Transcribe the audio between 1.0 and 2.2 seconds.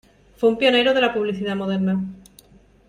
la publicidad moderna.